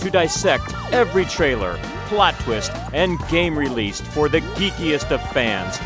[0.00, 5.78] to dissect every trailer, plot twist, and game released for the geekiest of fans.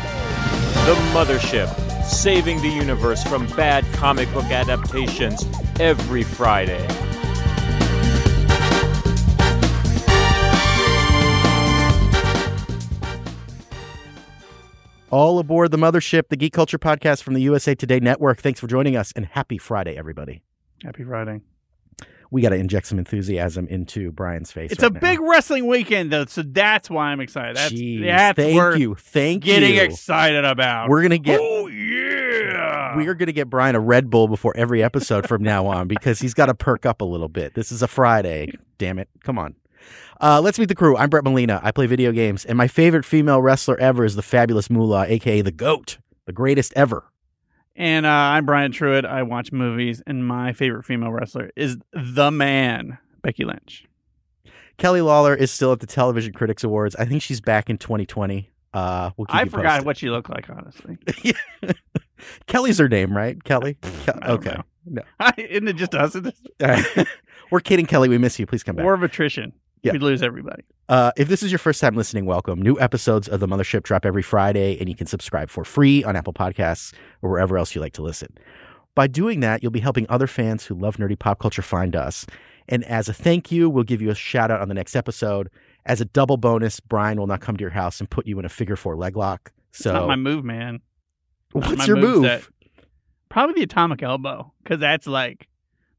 [0.85, 1.69] The Mothership,
[2.03, 5.45] saving the universe from bad comic book adaptations
[5.79, 6.85] every Friday.
[15.11, 18.41] All aboard the mothership, the Geek Culture Podcast from the USA Today Network.
[18.41, 20.41] Thanks for joining us, and happy Friday, everybody.
[20.83, 21.39] Happy Friday.
[22.31, 24.71] We got to inject some enthusiasm into Brian's face.
[24.71, 24.99] It's right a now.
[24.99, 27.55] big wrestling weekend, though, so that's why I'm excited.
[27.55, 29.75] That's, Jeez, that's thank you, thank getting you.
[29.75, 30.89] Getting excited about.
[30.89, 32.95] We're gonna get oh yeah.
[32.97, 36.19] we are gonna get Brian a Red Bull before every episode from now on because
[36.19, 37.53] he's got to perk up a little bit.
[37.53, 38.51] This is a Friday.
[38.77, 39.09] Damn it!
[39.23, 39.55] Come on.
[40.21, 40.95] Uh, let's meet the crew.
[40.97, 41.59] I'm Brett Molina.
[41.63, 45.41] I play video games, and my favorite female wrestler ever is the fabulous Moolah, aka
[45.41, 47.03] the Goat, the greatest ever.
[47.75, 49.05] And uh, I'm Brian Truitt.
[49.05, 53.85] I watch movies, and my favorite female wrestler is the man, Becky Lynch.
[54.77, 56.95] Kelly Lawler is still at the Television Critics Awards.
[56.95, 58.49] I think she's back in 2020.
[58.73, 59.85] Uh, we'll keep I you forgot posted.
[59.85, 60.97] what she looked like, honestly.
[62.47, 63.41] Kelly's her name, right?
[63.43, 63.73] Kelly.
[63.81, 64.57] Ke- okay.
[64.85, 65.01] know.
[65.37, 66.15] Isn't it just us?
[67.51, 68.09] We're kidding, Kelly.
[68.09, 68.45] We miss you.
[68.45, 68.83] Please come back.
[68.83, 69.53] war of attrition.
[69.85, 69.91] Yeah.
[69.91, 70.63] We'd lose everybody.
[70.89, 72.59] Uh, if this is your first time listening, welcome.
[72.59, 76.15] New episodes of The Mothership drop every Friday, and you can subscribe for free on
[76.15, 76.91] Apple Podcasts
[77.21, 78.35] or wherever else you like to listen.
[78.95, 82.25] By doing that, you'll be helping other fans who love nerdy pop culture find us.
[82.67, 85.51] And as a thank you, we'll give you a shout out on the next episode.
[85.85, 88.45] As a double bonus, Brian will not come to your house and put you in
[88.45, 89.51] a figure four leg lock.
[89.71, 90.79] So, Not my move, man.
[91.53, 92.49] Not what's your move?
[93.29, 95.47] Probably the atomic elbow, because that's like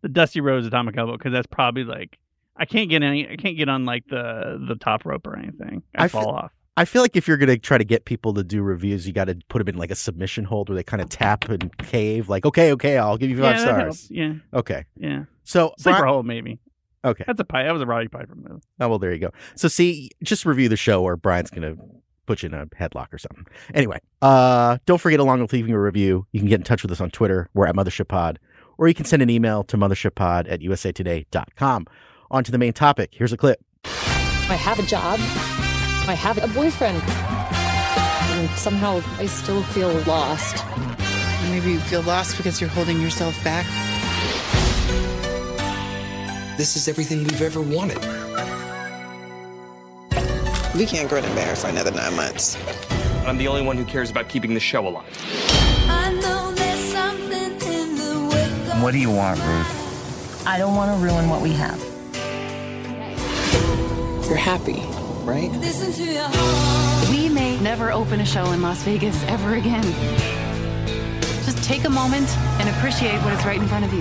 [0.03, 2.19] the Dusty Rhodes atomic elbow, because that's probably like
[2.59, 3.29] I can't get any.
[3.29, 5.83] I can't get on like the the top rope or anything.
[5.97, 6.53] I, I fall fe- off.
[6.79, 9.13] I feel like if you're going to try to get people to do reviews, you
[9.15, 11.75] got to put them in like a submission hold where they kind of tap and
[11.79, 14.09] cave, like, okay, okay, I'll give you five yeah, stars.
[14.11, 14.85] Yeah, Okay.
[14.95, 15.25] yeah.
[15.45, 16.59] So, Sleeper hold maybe.
[17.03, 17.25] okay.
[17.27, 17.65] That's a pipe.
[17.67, 18.63] That was a Roddy Piper move.
[18.79, 19.31] Oh, well, there you go.
[19.55, 21.83] So, see, just review the show or Brian's going to
[22.27, 23.47] put you in a headlock or something.
[23.73, 26.93] Anyway, uh, don't forget, along with leaving a review, you can get in touch with
[26.93, 27.49] us on Twitter.
[27.55, 28.39] We're at Mothership Pod,
[28.77, 31.87] or you can send an email to mothershippod at usatoday.com.
[32.31, 33.11] On to the main topic.
[33.13, 33.61] Here's a clip.
[33.85, 35.19] I have a job.
[36.09, 37.03] I have a boyfriend.
[38.39, 40.65] And somehow I still feel lost.
[41.51, 43.65] Maybe you feel lost because you're holding yourself back.
[46.57, 47.99] This is everything we've ever wanted.
[50.75, 52.57] We can't grin and bear for another nine months.
[53.27, 55.05] I'm the only one who cares about keeping the show alive.
[58.67, 60.47] The What do you want, Ruth?
[60.47, 61.96] I don't want to ruin what we have.
[64.27, 64.83] You're happy,
[65.25, 65.51] right?
[67.11, 69.85] We may never open a show in Las Vegas ever again.
[71.45, 72.29] Just take a moment
[72.59, 74.01] and appreciate what is right in front of you.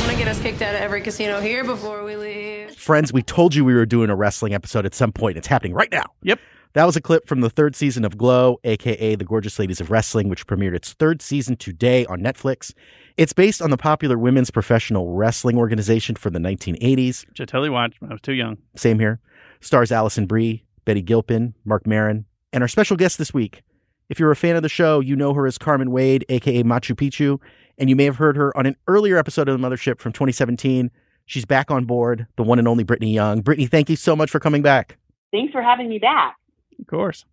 [0.00, 2.74] Want to get us kicked out of every casino here before we leave?
[2.76, 5.38] Friends, we told you we were doing a wrestling episode at some point.
[5.38, 6.04] It's happening right now.
[6.22, 6.40] Yep.
[6.74, 9.90] That was a clip from the third season of Glow, aka The Gorgeous Ladies of
[9.90, 12.74] Wrestling, which premiered its third season today on Netflix.
[13.20, 17.28] It's based on the popular women's professional wrestling organization from the 1980s.
[17.28, 18.56] Which I totally watched when I was too young.
[18.76, 19.20] Same here.
[19.60, 23.60] Stars Alison Brie, Betty Gilpin, Marc Maron, and our special guest this week.
[24.08, 26.96] If you're a fan of the show, you know her as Carmen Wade, aka Machu
[26.96, 27.38] Picchu,
[27.76, 30.90] and you may have heard her on an earlier episode of The Mothership from 2017.
[31.26, 33.42] She's back on board, the one and only Britney Young.
[33.42, 34.96] Britney, thank you so much for coming back.
[35.30, 36.38] Thanks for having me back.
[36.78, 37.26] Of course.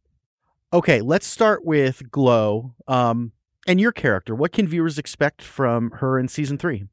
[0.73, 2.73] Okay, let's start with Glow.
[2.89, 3.31] Um,
[3.67, 4.33] and your character.
[4.33, 6.85] What can viewers expect from her in season three?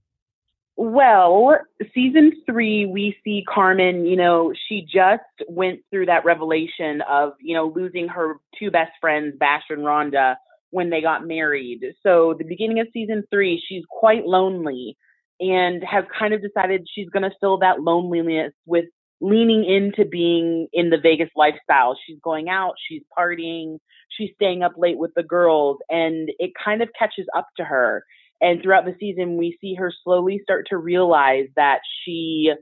[0.76, 1.56] Well,
[1.94, 7.54] season three, we see Carmen, you know, she just went through that revelation of, you
[7.54, 10.34] know, losing her two best friends, Bash and Rhonda,
[10.70, 11.84] when they got married.
[12.02, 14.96] So, the beginning of season three, she's quite lonely
[15.38, 18.86] and has kind of decided she's going to fill that loneliness with
[19.24, 21.96] leaning into being in the Vegas lifestyle.
[22.06, 23.78] She's going out, she's partying,
[24.10, 28.04] she's staying up late with the girls, and it kind of catches up to her.
[28.42, 32.52] And throughout the season, we see her slowly start to realize that she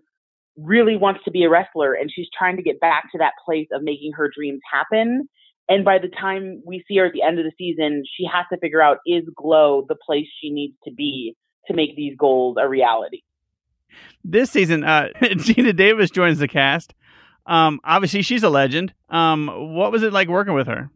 [0.56, 3.66] really wants to be a wrestler and she's trying to get back to that place
[3.72, 5.28] of making her dreams happen.
[5.68, 8.44] And by the time we see her at the end of the season, she has
[8.52, 11.34] to figure out is Glow the place she needs to be
[11.66, 13.22] to make these goals a reality.
[14.24, 16.94] This season, uh, Geena Davis joins the cast.
[17.46, 18.94] Um, obviously, she's a legend.
[19.08, 20.90] Um, what was it like working with her?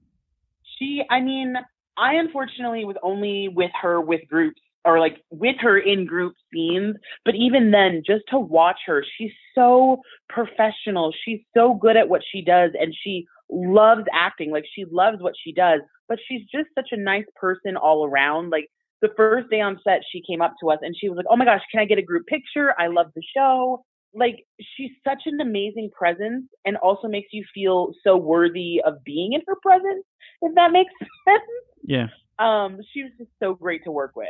[0.79, 1.55] She, I mean,
[1.97, 6.97] I unfortunately was only with her with groups or like with her in group scenes.
[7.25, 11.13] But even then, just to watch her, she's so professional.
[11.25, 14.51] She's so good at what she does and she loves acting.
[14.51, 18.51] Like she loves what she does, but she's just such a nice person all around.
[18.51, 18.71] Like
[19.03, 21.37] the first day on set, she came up to us and she was like, Oh
[21.37, 22.75] my gosh, can I get a group picture?
[22.79, 23.85] I love the show.
[24.15, 24.47] Like
[24.77, 29.43] she's such an amazing presence and also makes you feel so worthy of being in
[29.47, 30.05] her presence,
[30.43, 30.93] if that makes
[31.29, 31.43] sense.
[31.85, 32.07] Yeah.
[32.39, 34.29] Um, she was just so great to work with.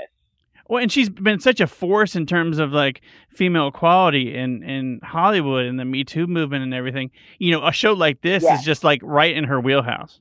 [0.68, 5.00] Well, and she's been such a force in terms of like female equality in in
[5.04, 7.12] Hollywood and the Me Too movement and everything.
[7.38, 8.58] You know, a show like this Yes.
[8.58, 10.20] is just like right in her wheelhouse.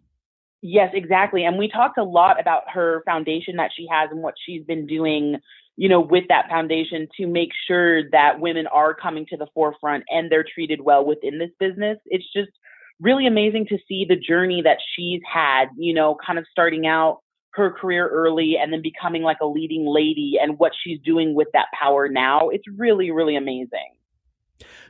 [0.68, 1.44] Yes, exactly.
[1.46, 4.88] And we talked a lot about her foundation that she has and what she's been
[4.88, 5.36] doing,
[5.78, 10.06] you know, with that foundation to make sure that women are coming to the forefront
[10.10, 12.00] and they're treated well within this business.
[12.08, 12.50] It's just
[13.00, 17.20] really amazing to see the journey that she's had, you know, kind of starting out
[17.54, 21.50] her career early and then becoming like a leading lady and what she's doing with
[21.54, 22.50] that power now.
[22.50, 23.94] It's really, really amazing.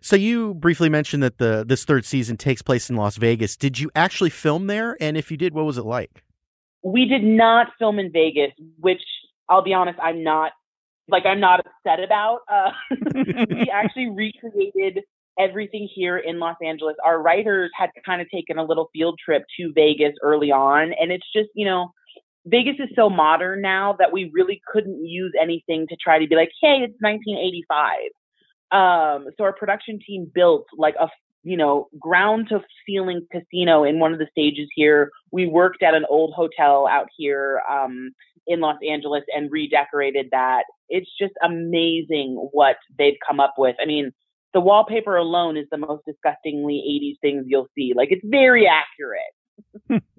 [0.01, 3.55] So you briefly mentioned that the this third season takes place in Las Vegas.
[3.55, 4.95] Did you actually film there?
[4.99, 6.23] And if you did, what was it like?
[6.85, 9.01] we did not film in Vegas, which
[9.49, 10.51] I'll be honest, I'm not
[11.09, 12.41] like I'm not upset about.
[12.51, 12.69] Uh,
[13.49, 15.03] we actually recreated
[15.37, 16.95] everything here in Los Angeles.
[17.03, 21.11] Our writers had kind of taken a little field trip to Vegas early on, and
[21.11, 21.91] it's just you know.
[22.47, 26.35] Vegas is so modern now that we really couldn't use anything to try to be
[26.35, 28.11] like, hey, it's 1985.
[28.71, 31.07] Um, so our production team built like a
[31.45, 35.11] you know, ground to ceiling casino in one of the stages here.
[35.31, 38.09] We worked at an old hotel out here um,
[38.47, 40.63] in Los Angeles and redecorated that.
[40.89, 43.75] It's just amazing what they've come up with.
[43.79, 44.11] I mean,
[44.55, 47.93] the wallpaper alone is the most disgustingly 80s things you'll see.
[47.95, 50.01] Like, it's very accurate.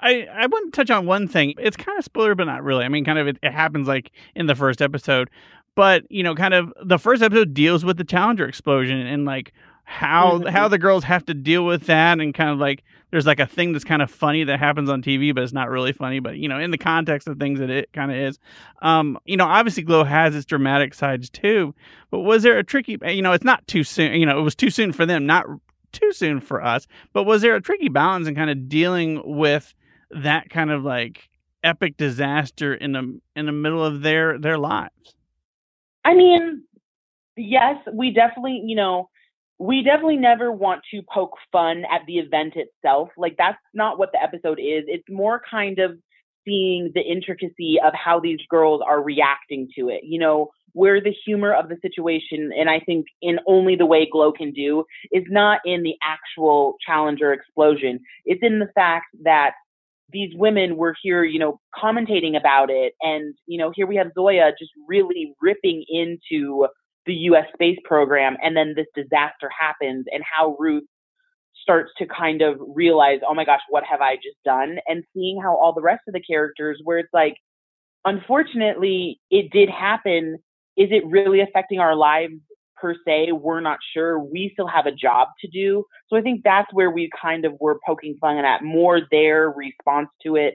[0.00, 1.54] I I want to touch on one thing.
[1.58, 2.84] It's kind of spoiler, but not really.
[2.84, 5.30] I mean, kind of it, it happens like in the first episode,
[5.74, 9.52] but you know, kind of the first episode deals with the Challenger explosion and like
[9.84, 10.48] how Mhm.
[10.50, 13.46] how the girls have to deal with that and kind of like there's like a
[13.46, 16.20] thing that's kind of funny that happens on TV, but it's not really funny.
[16.20, 18.38] But you know, in the context of things that it kind of is,
[18.82, 21.74] um, you know, obviously Glow has its dramatic sides too.
[22.10, 22.98] But was there a tricky?
[23.06, 24.12] You know, it's not too soon.
[24.20, 25.46] You know, it was too soon for them, not
[25.92, 26.86] too soon for us.
[27.14, 29.72] But was there a tricky balance in kind of dealing with
[30.10, 31.30] that kind of like
[31.64, 35.14] epic disaster in the in the middle of their their lives?
[36.08, 36.62] I mean,
[37.36, 39.10] yes, we definitely, you know,
[39.58, 43.10] we definitely never want to poke fun at the event itself.
[43.18, 44.84] Like that's not what the episode is.
[44.86, 45.98] It's more kind of
[46.46, 50.00] seeing the intricacy of how these girls are reacting to it.
[50.04, 54.08] You know, where the humor of the situation, and I think in only the way
[54.10, 58.00] Glow can do, is not in the actual Challenger explosion.
[58.24, 59.52] It's in the fact that
[60.10, 62.94] these women were here, you know, commentating about it.
[63.02, 66.66] And, you know, here we have Zoya just really ripping into
[67.06, 68.36] the US space program.
[68.42, 70.84] And then this disaster happens, and how Ruth
[71.62, 74.78] starts to kind of realize, oh my gosh, what have I just done?
[74.86, 77.34] And seeing how all the rest of the characters, where it's like,
[78.04, 80.38] unfortunately, it did happen.
[80.76, 82.34] Is it really affecting our lives
[82.80, 83.32] per se?
[83.32, 84.18] We're not sure.
[84.18, 85.84] We still have a job to do.
[86.08, 90.08] So I think that's where we kind of were poking fun at more their response
[90.24, 90.54] to it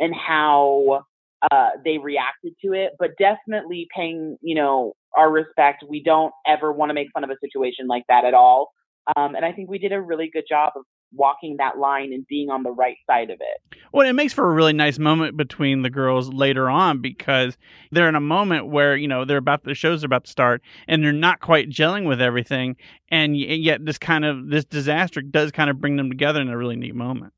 [0.00, 1.04] and how
[1.50, 5.84] uh, they reacted to it, but definitely paying, you know, our respect.
[5.88, 8.72] We don't ever want to make fun of a situation like that at all.
[9.16, 10.84] Um, and I think we did a really good job of
[11.16, 13.78] walking that line and being on the right side of it.
[13.92, 17.56] Well, it makes for a really nice moment between the girls later on because
[17.90, 20.62] they're in a moment where you know they're about the shows are about to start
[20.88, 22.76] and they're not quite gelling with everything,
[23.10, 26.56] and yet this kind of this disaster does kind of bring them together in a
[26.56, 27.32] really neat moment.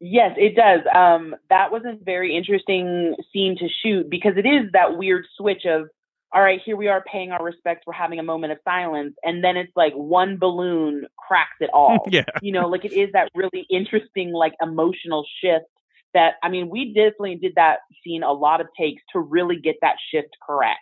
[0.00, 0.80] Yes, it does.
[0.94, 5.66] Um, that was a very interesting scene to shoot because it is that weird switch
[5.66, 5.90] of,
[6.32, 9.42] all right, here we are paying our respects, we're having a moment of silence, and
[9.42, 11.98] then it's like one balloon cracks it all.
[12.10, 12.24] Yeah.
[12.42, 15.66] You know, like it is that really interesting, like emotional shift
[16.14, 19.76] that, I mean, we definitely did that scene a lot of takes to really get
[19.82, 20.80] that shift correct.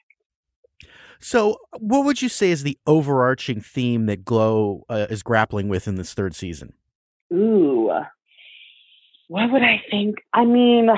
[1.21, 5.89] So, what would you say is the overarching theme that Glow uh, is grappling with
[5.89, 6.75] in this third season?
[7.33, 7.91] Ooh,
[9.27, 10.17] what would I think?
[10.33, 10.89] I mean,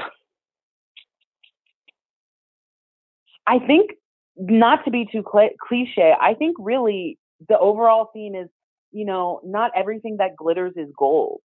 [3.47, 3.93] I think
[4.41, 7.19] not to be too cli cliche, I think really
[7.49, 8.49] the overall theme is,
[8.91, 11.41] you know, not everything that glitters is gold.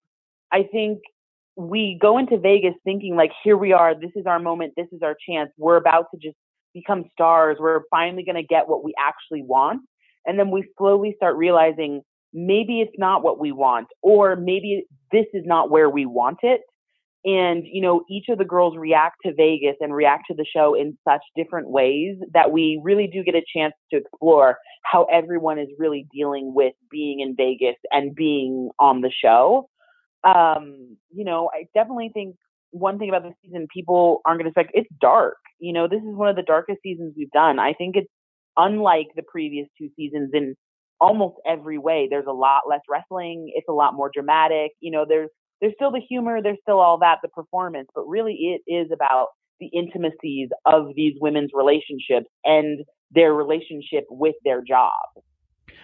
[0.52, 1.00] I think
[1.58, 5.02] we go into Vegas thinking like, here we are, this is our moment, this is
[5.04, 6.38] our chance, we're about to just
[6.74, 9.82] become stars, we're finally going to get what we actually want.
[10.26, 12.02] And then we slowly start realizing
[12.34, 16.62] maybe it's not what we want, or maybe this is not where we want it.
[17.26, 20.76] And, you know, each of the girls react to Vegas and react to the show
[20.76, 25.58] in such different ways that we really do get a chance to explore how everyone
[25.58, 29.68] is really dealing with being in Vegas and being on the show.
[30.24, 32.36] Um, you know, I definitely think
[32.70, 35.38] one thing about the season people aren't going to expect it's dark.
[35.60, 37.58] You know, this is one of the darkest seasons we've done.
[37.58, 38.10] I think it's
[38.56, 40.56] unlike the previous two seasons in
[41.00, 42.08] almost every way.
[42.10, 43.52] There's a lot less wrestling.
[43.56, 44.72] It's a lot more dramatic.
[44.80, 45.30] You know, there's
[45.62, 49.28] there's still the humor, there's still all that, the performance, but really it is about
[49.60, 52.80] the intimacies of these women's relationships and
[53.12, 54.92] their relationship with their job.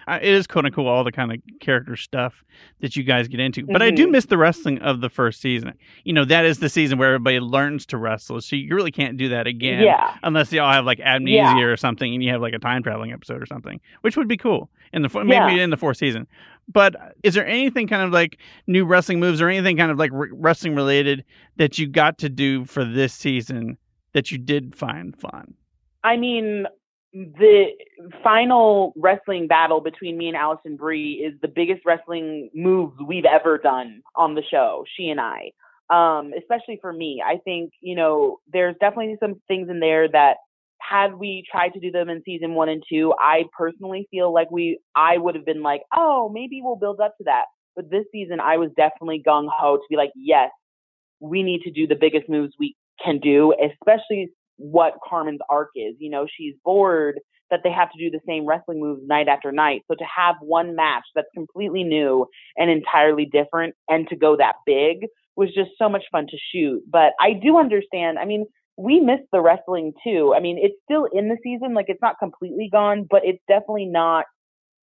[0.06, 2.44] Uh, it is kind of cool all the kind of character stuff
[2.80, 3.82] that you guys get into but mm-hmm.
[3.82, 4.12] i do mm-hmm.
[4.12, 5.72] miss the wrestling of the first season
[6.04, 9.16] you know that is the season where everybody learns to wrestle so you really can't
[9.16, 10.16] do that again yeah.
[10.22, 11.62] unless they all have like amnesia yeah.
[11.62, 14.36] or something and you have like a time traveling episode or something which would be
[14.36, 15.62] cool in the maybe yeah.
[15.62, 16.26] in the fourth season
[16.68, 20.10] but is there anything kind of like new wrestling moves or anything kind of like
[20.12, 21.24] wrestling related
[21.56, 23.76] that you got to do for this season
[24.12, 25.54] that you did find fun
[26.04, 26.66] I mean,
[27.12, 27.66] the
[28.22, 33.58] final wrestling battle between me and Alison Brie is the biggest wrestling moves we've ever
[33.58, 35.52] done on the show, she and I.
[35.90, 37.22] Um, especially for me.
[37.24, 40.38] I think, you know, there's definitely some things in there that
[40.80, 44.50] had we tried to do them in season one and two, I personally feel like
[44.50, 47.44] we I would have been like, oh, maybe we'll build up to that.
[47.76, 50.50] But this season I was definitely gung ho to be like, yes,
[51.20, 54.30] we need to do the biggest moves we can do, especially
[54.62, 55.94] what Carmen's arc is.
[55.98, 59.52] You know, she's bored that they have to do the same wrestling moves night after
[59.52, 59.82] night.
[59.88, 62.26] So to have one match that's completely new
[62.56, 66.82] and entirely different and to go that big was just so much fun to shoot.
[66.90, 68.18] But I do understand.
[68.18, 68.46] I mean,
[68.78, 70.32] we miss the wrestling too.
[70.34, 73.86] I mean, it's still in the season, like it's not completely gone, but it's definitely
[73.86, 74.24] not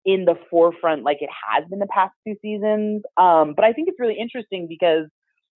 [0.04, 3.02] in the forefront like it has been the past two seasons.
[3.16, 5.06] Um, but I think it's really interesting because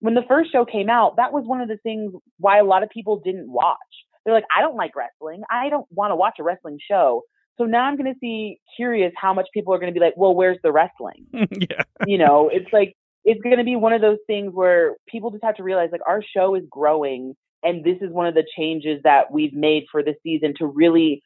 [0.00, 2.82] when the first show came out, that was one of the things why a lot
[2.82, 3.76] of people didn't watch
[4.24, 5.42] they're like, I don't like wrestling.
[5.50, 7.22] I don't want to watch a wrestling show.
[7.58, 10.14] So now I'm going to see curious how much people are going to be like,
[10.16, 11.26] well, where's the wrestling?
[11.32, 11.82] yeah.
[12.06, 15.44] You know, it's like, it's going to be one of those things where people just
[15.44, 17.34] have to realize like our show is growing.
[17.62, 21.22] And this is one of the changes that we've made for this season to really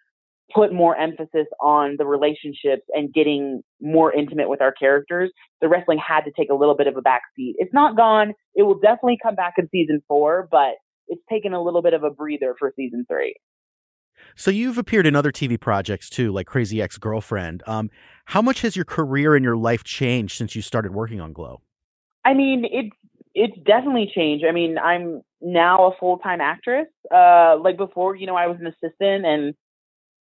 [0.53, 5.31] put more emphasis on the relationships and getting more intimate with our characters.
[5.61, 7.55] The wrestling had to take a little bit of a backseat.
[7.59, 8.35] It's not gone.
[8.55, 10.75] It will definitely come back in season four, but
[11.09, 13.35] it's taken a little bit of a breather for season three.
[14.37, 17.63] So you've appeared in other TV projects too, like Crazy Ex Girlfriend.
[17.67, 17.91] Um,
[18.27, 21.61] how much has your career and your life changed since you started working on Glow?
[22.25, 22.97] I mean, it's
[23.35, 24.45] it's definitely changed.
[24.49, 26.87] I mean, I'm now a full time actress.
[27.15, 29.55] Uh, like before, you know, I was an assistant and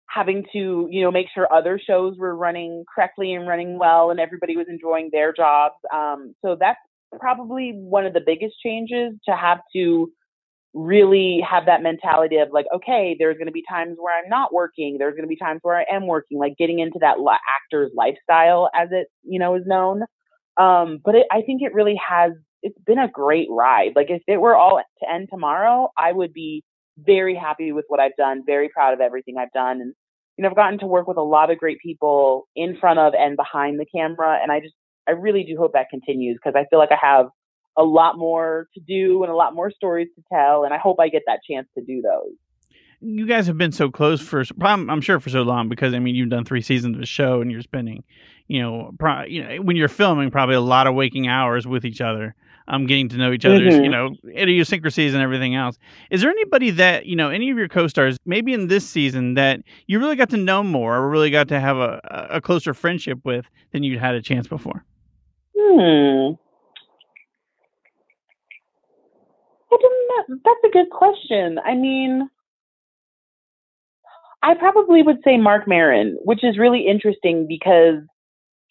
[0.07, 4.19] having to, you know, make sure other shows were running correctly and running well, and
[4.19, 5.75] everybody was enjoying their jobs.
[5.93, 6.79] Um, so that's
[7.19, 10.11] probably one of the biggest changes to have to
[10.73, 14.53] really have that mentality of like, okay, there's going to be times where I'm not
[14.53, 14.97] working.
[14.97, 17.17] There's going to be times where I am working, like getting into that
[17.57, 20.03] actor's lifestyle as it, you know, is known.
[20.57, 22.31] Um, but it, I think it really has,
[22.63, 23.93] it's been a great ride.
[23.95, 26.63] Like if it were all to end tomorrow, I would be
[26.97, 29.81] very happy with what I've done, very proud of everything I've done.
[29.81, 29.93] And,
[30.37, 33.13] you know, I've gotten to work with a lot of great people in front of
[33.13, 34.39] and behind the camera.
[34.41, 34.75] And I just,
[35.07, 37.27] I really do hope that continues because I feel like I have
[37.77, 40.63] a lot more to do and a lot more stories to tell.
[40.63, 42.33] And I hope I get that chance to do those.
[42.99, 46.13] You guys have been so close for, I'm sure, for so long because I mean,
[46.15, 48.03] you've done three seasons of a show and you're spending,
[48.47, 51.83] you know, pro, you know, when you're filming, probably a lot of waking hours with
[51.85, 52.35] each other.
[52.67, 53.83] Um, getting to know each other's, mm-hmm.
[53.83, 55.77] you know, idiosyncrasies and everything else.
[56.09, 59.61] Is there anybody that you know, any of your co-stars, maybe in this season, that
[59.87, 63.19] you really got to know more, or really got to have a, a closer friendship
[63.25, 64.85] with than you'd had a chance before?
[65.57, 66.35] Hmm.
[69.71, 70.41] I didn't.
[70.43, 71.59] That's a good question.
[71.63, 72.29] I mean,
[74.43, 77.99] I probably would say Marc Maron, which is really interesting because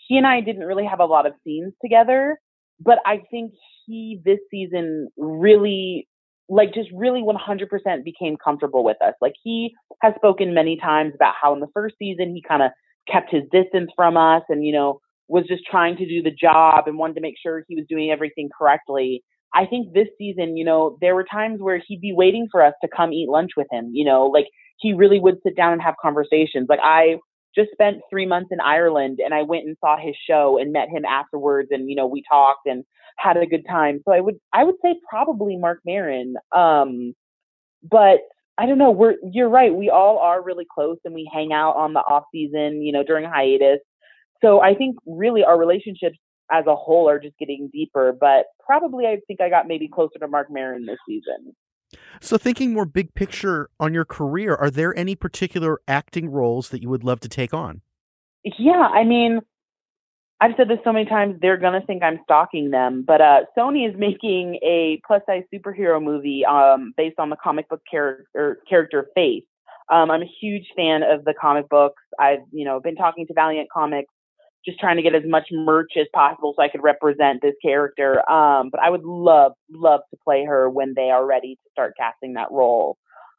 [0.09, 2.38] he and I didn't really have a lot of scenes together,
[2.80, 3.52] but I think
[3.87, 6.09] he this season really
[6.49, 9.14] like just really 100% became comfortable with us.
[9.21, 12.73] Like he has spoken many times about how in the first season he kind of
[13.11, 16.88] kept his distance from us and you know was just trying to do the job
[16.88, 19.23] and wanted to make sure he was doing everything correctly.
[19.54, 22.75] I think this season, you know, there were times where he'd be waiting for us
[22.83, 24.47] to come eat lunch with him, you know, like
[24.78, 26.66] he really would sit down and have conversations.
[26.69, 27.16] Like I
[27.54, 30.88] just spent three months in Ireland and I went and saw his show and met
[30.88, 32.85] him afterwards and, you know, we talked and
[33.19, 34.00] had a good time.
[34.04, 36.35] So I would, I would say probably Marc Maron.
[36.52, 37.14] Um,
[37.83, 38.21] but
[38.61, 38.90] I don't know.
[38.90, 39.75] We're you're right.
[39.75, 43.02] We all are really close, and we hang out on the off season, you know,
[43.02, 43.78] during hiatus.
[44.42, 46.19] So I think really our relationships
[46.50, 48.12] as a whole are just getting deeper.
[48.19, 51.54] But probably I think I got maybe closer to Marc Maron this season.
[52.21, 56.83] So, thinking more big picture on your career, are there any particular acting roles that
[56.83, 57.83] you would love to take on?
[58.45, 59.40] Yeah, I mean,
[60.40, 63.04] I've said this so many times, they're going to think I'm stalking them.
[63.07, 67.69] But uh, Sony is making a plus size superhero movie um, based on the comic
[67.69, 69.45] book character, character Faith.
[69.90, 72.02] Um, I'm a huge fan of the comic books.
[72.19, 74.12] I've, you know, been talking to Valiant Comics
[74.64, 78.29] just trying to get as much merch as possible so I could represent this character.
[78.31, 81.95] Um, but I would love, love to play her when they are ready to start
[81.99, 82.97] casting that role.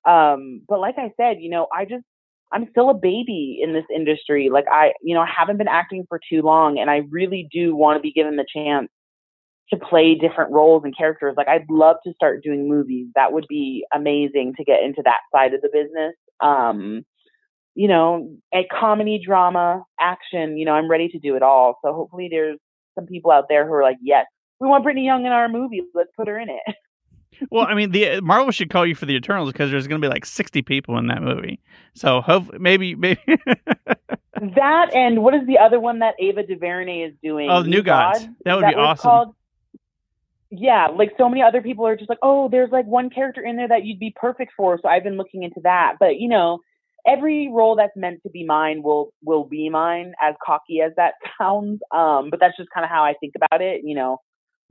[0.08, 2.04] Um, but like I said, you know, I just,
[2.52, 4.50] I'm still a baby in this industry.
[4.52, 7.76] Like I, you know, I haven't been acting for too long and I really do
[7.76, 8.90] want to be given the chance
[9.72, 11.36] to play different roles and characters.
[11.38, 13.08] Like I'd love to start doing movies.
[13.16, 16.14] That would be amazing to get into that side of the business.
[16.42, 17.06] Um,
[17.76, 21.80] you know, a comedy, drama, action, you know, I'm ready to do it all.
[21.84, 22.60] So hopefully there's
[22.96, 24.26] some people out there who are like, yes,
[24.60, 25.82] we want Britney Young in our movie.
[25.94, 26.76] Let's put her in it.
[27.52, 30.02] well, I mean, the uh, Marvel should call you for the Eternals because there's going
[30.02, 31.60] to be like 60 people in that movie.
[31.96, 33.22] So hope maybe maybe
[34.56, 37.50] that and what is the other one that Ava DuVernay is doing?
[37.50, 38.20] Oh, New Gods.
[38.20, 38.36] God?
[38.46, 39.04] That would that be awesome.
[39.04, 39.36] Called?
[40.50, 43.56] Yeah, like so many other people are just like, oh, there's like one character in
[43.56, 44.78] there that you'd be perfect for.
[44.82, 45.96] So I've been looking into that.
[45.98, 46.60] But you know,
[47.08, 51.14] every role that's meant to be mine will will be mine as cocky as that
[51.38, 54.18] sounds um but that's just kind of how i think about it you know.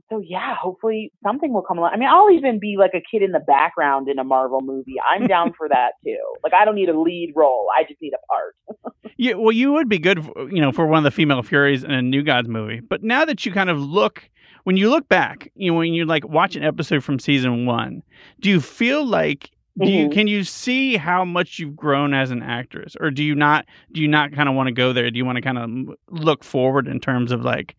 [0.09, 3.23] So yeah hopefully something will come along i mean i'll even be like a kid
[3.23, 6.75] in the background in a marvel movie i'm down for that too like i don't
[6.75, 8.55] need a lead role i just need a part.
[9.17, 11.83] Yeah well you would be good for, you know for one of the female furies
[11.83, 14.29] in a new gods movie but now that you kind of look
[14.63, 18.03] when you look back you know when you like watch an episode from season one
[18.41, 20.11] do you feel like do mm-hmm.
[20.11, 24.01] can you see how much you've grown as an actress or do you not do
[24.01, 26.43] you not kind of want to go there do you want to kind of look
[26.43, 27.75] forward in terms of like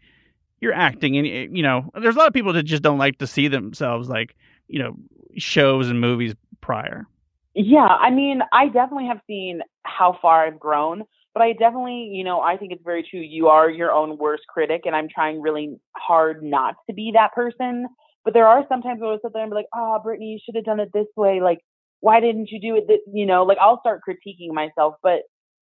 [0.61, 3.18] you're acting and eh, you know there's a lot of people that just don't like
[3.18, 4.37] to see themselves like
[4.68, 4.94] you know
[5.37, 7.07] shows and movies prior
[7.55, 11.03] yeah i mean i definitely have seen how far i've grown
[11.35, 14.44] but i definitely you know i think it's very true you are your own worst
[14.48, 17.87] critic and i'm trying really hard not to be that person
[18.24, 20.55] but there are sometimes where I sit there and be like, oh, Britney, you should
[20.55, 21.40] have done it this way.
[21.40, 21.59] Like,
[22.03, 22.88] why didn't you do it?
[22.88, 25.21] That, you know, like I'll start critiquing myself, but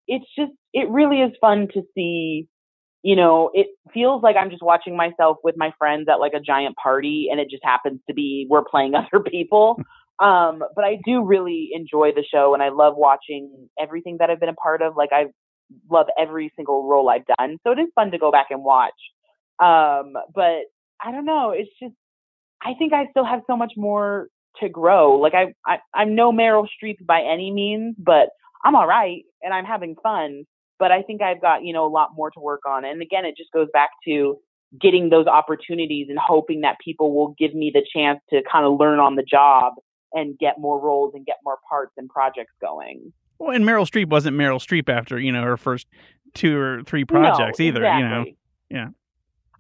[0.08, 2.48] it's just, it really is fun to see,
[3.02, 6.40] you know, it feels like I'm just watching myself with my friends at like a
[6.40, 9.76] giant party and it just happens to be we're playing other people.
[10.18, 14.40] Um, but I do really enjoy the show and I love watching everything that I've
[14.40, 14.96] been a part of.
[14.96, 15.26] Like I
[15.90, 17.58] love every single role I've done.
[17.66, 18.92] So it is fun to go back and watch.
[19.62, 20.64] Um, but
[21.04, 21.50] I don't know.
[21.54, 21.94] It's just,
[22.62, 24.28] I think I still have so much more
[24.60, 25.18] to grow.
[25.18, 28.30] Like I, I I'm no Meryl Streep by any means, but
[28.64, 30.44] I'm all right and I'm having fun.
[30.78, 32.84] But I think I've got, you know, a lot more to work on.
[32.84, 34.38] And again, it just goes back to
[34.80, 38.78] getting those opportunities and hoping that people will give me the chance to kind of
[38.78, 39.74] learn on the job
[40.12, 43.12] and get more roles and get more parts and projects going.
[43.38, 45.86] Well, and Meryl Streep wasn't Meryl Streep after, you know, her first
[46.34, 48.02] two or three projects no, either, exactly.
[48.02, 48.24] you know.
[48.70, 48.88] Yeah.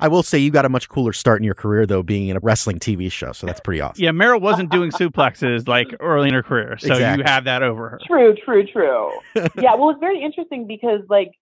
[0.00, 2.36] I will say you got a much cooler start in your career though, being in
[2.36, 3.32] a wrestling TV show.
[3.32, 4.02] So that's pretty awesome.
[4.02, 7.22] Yeah, Meryl wasn't doing suplexes like early in her career, so exactly.
[7.22, 8.00] you have that over her.
[8.06, 9.10] True, true, true.
[9.34, 11.32] yeah, well, it's very interesting because like,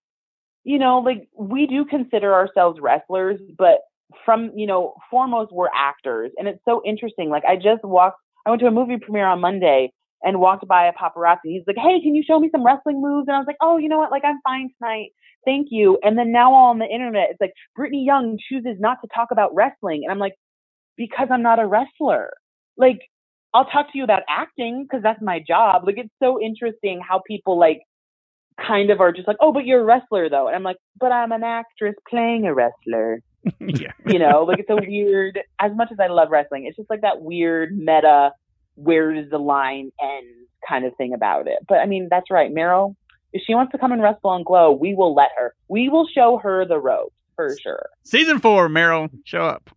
[0.64, 3.80] you know, like we do consider ourselves wrestlers, but
[4.24, 7.30] from you know, foremost we're actors, and it's so interesting.
[7.30, 9.92] Like I just walked, I went to a movie premiere on Monday,
[10.22, 11.38] and walked by a paparazzi.
[11.44, 13.76] He's like, "Hey, can you show me some wrestling moves?" And I was like, "Oh,
[13.78, 14.10] you know what?
[14.10, 15.10] Like, I'm fine tonight.
[15.44, 18.98] Thank you." And then now all on the internet, it's like Britney Young chooses not
[19.02, 20.34] to talk about wrestling, and I'm like,
[20.96, 22.30] because I'm not a wrestler.
[22.76, 23.00] Like,
[23.54, 25.84] I'll talk to you about acting because that's my job.
[25.86, 27.80] Like, it's so interesting how people like
[28.66, 31.12] kind of are just like, "Oh, but you're a wrestler though," and I'm like, "But
[31.12, 33.22] I'm an actress playing a wrestler."
[33.60, 33.92] yeah.
[34.06, 35.40] You know, like it's a weird.
[35.60, 38.32] As much as I love wrestling, it's just like that weird meta
[38.78, 41.58] where does the line end kind of thing about it.
[41.68, 42.52] But I mean, that's right.
[42.52, 42.94] Meryl,
[43.32, 45.54] if she wants to come and wrestle on Glow, we will let her.
[45.68, 47.88] We will show her the ropes for sure.
[48.04, 49.70] Season four, Meryl, show up.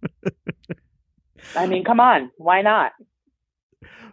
[1.56, 2.32] I mean, come on.
[2.38, 2.94] Why not?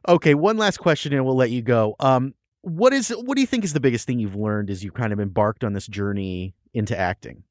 [0.09, 1.95] Okay, one last question and we'll let you go.
[2.01, 4.91] Um, what is what do you think is the biggest thing you've learned as you
[4.91, 7.45] kind of embarked on this journey into acting?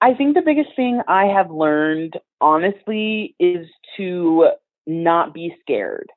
[0.00, 4.50] I think the biggest thing I have learned, honestly, is to
[4.86, 6.08] not be scared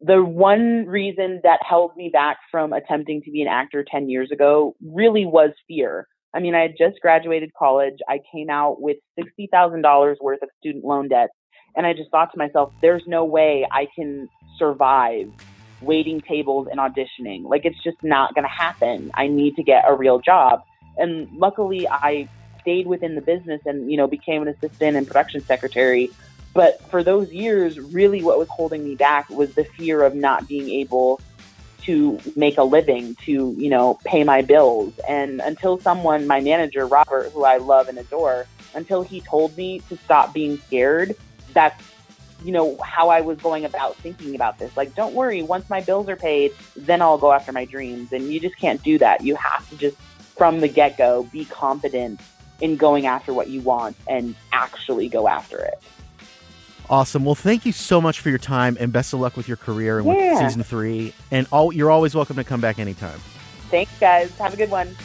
[0.00, 4.30] the one reason that held me back from attempting to be an actor 10 years
[4.30, 6.06] ago really was fear.
[6.34, 7.98] I mean, I had just graduated college.
[8.08, 11.30] I came out with $60,000 worth of student loan debt.
[11.76, 15.30] And I just thought to myself, there's no way I can survive
[15.80, 17.44] waiting tables and auditioning.
[17.44, 19.10] Like it's just not going to happen.
[19.14, 20.62] I need to get a real job.
[20.96, 22.28] And luckily I
[22.60, 26.10] stayed within the business and, you know, became an assistant and production secretary.
[26.58, 30.48] But for those years, really what was holding me back was the fear of not
[30.48, 31.20] being able
[31.82, 34.92] to make a living, to, you know, pay my bills.
[35.08, 39.78] And until someone, my manager, Robert, who I love and adore, until he told me
[39.88, 41.14] to stop being scared,
[41.52, 41.80] that's
[42.42, 44.76] you know, how I was going about thinking about this.
[44.76, 48.12] Like, don't worry, once my bills are paid, then I'll go after my dreams.
[48.12, 49.22] And you just can't do that.
[49.22, 49.96] You have to just,
[50.36, 52.20] from the get go, be confident
[52.60, 55.80] in going after what you want and actually go after it.
[56.90, 57.24] Awesome.
[57.24, 59.98] Well, thank you so much for your time and best of luck with your career
[59.98, 61.12] and with season three.
[61.30, 63.18] And all, you're always welcome to come back anytime.
[63.70, 64.36] Thanks, guys.
[64.38, 64.96] Have a good one.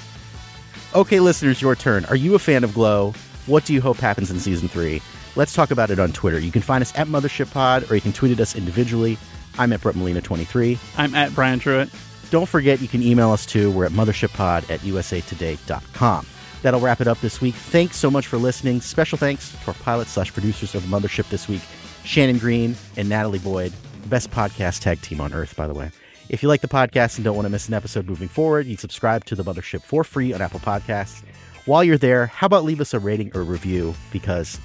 [0.95, 2.05] Okay, listeners, your turn.
[2.05, 3.13] Are you a fan of Glow?
[3.47, 5.01] What do you hope happens in season three?
[5.35, 6.39] Let's talk about it on Twitter.
[6.39, 9.17] You can find us at Mothership Pod or you can tweet at us individually.
[9.57, 10.77] I'm at Brett Molina23.
[10.97, 11.91] I'm at Brian Truitt.
[12.29, 13.69] Don't forget, you can email us too.
[13.71, 16.25] We're at mothershippod at usatoday.com.
[16.63, 17.53] That'll wrap it up this week.
[17.55, 18.81] Thanks so much for listening.
[18.81, 21.61] Special thanks to our pilots slash producers of the Mothership this week,
[22.03, 23.73] Shannon Green and Natalie Boyd.
[24.07, 25.91] Best podcast tag team on earth, by the way.
[26.29, 28.75] If you like the podcast and don't want to miss an episode moving forward, you
[28.75, 31.21] can subscribe to the Mothership for free on Apple Podcasts.
[31.65, 34.59] While you're there, how about leave us a rating or review because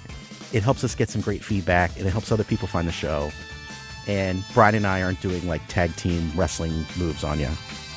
[0.52, 3.30] it helps us get some great feedback and it helps other people find the show.
[4.06, 7.48] And Brian and I aren't doing like tag team wrestling moves on you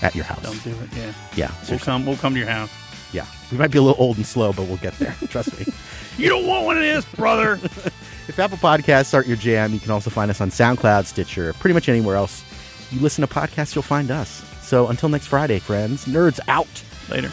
[0.01, 0.41] at your house.
[0.43, 0.89] Don't do it.
[0.97, 1.13] Yeah.
[1.35, 2.05] Yeah, We'll come.
[2.05, 2.69] We'll come to your house.
[3.11, 5.15] Yeah, we might be a little old and slow, but we'll get there.
[5.27, 5.73] Trust me.
[6.17, 7.53] You don't want one of this, brother.
[7.63, 11.73] if Apple Podcasts aren't your jam, you can also find us on SoundCloud, Stitcher, pretty
[11.73, 12.43] much anywhere else
[12.91, 14.45] you listen to podcasts, you'll find us.
[14.61, 16.83] So until next Friday, friends, nerds out.
[17.09, 17.31] Later.